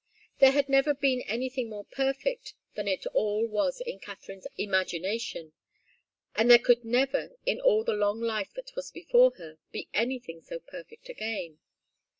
There 0.39 0.49
had 0.53 0.67
never 0.67 0.95
been 0.95 1.21
anything 1.27 1.69
more 1.69 1.85
perfect 1.85 2.55
than 2.73 2.87
it 2.87 3.05
all 3.13 3.45
was 3.45 3.81
in 3.81 3.99
Katharine's 3.99 4.47
imagination; 4.57 5.53
and 6.33 6.49
there 6.49 6.57
could 6.57 6.83
never, 6.83 7.35
in 7.45 7.61
all 7.61 7.83
the 7.83 7.93
long 7.93 8.19
life 8.19 8.51
that 8.55 8.75
was 8.75 8.89
before 8.89 9.33
her, 9.35 9.59
be 9.71 9.89
anything 9.93 10.41
so 10.41 10.57
perfect 10.57 11.07
again. 11.07 11.59